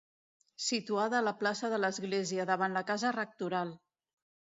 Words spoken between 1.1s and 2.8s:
a la plaça de l'església, davant